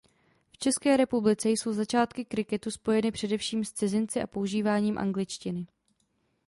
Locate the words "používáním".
4.27-4.97